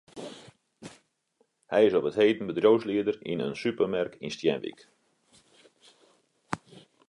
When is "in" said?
3.45-3.59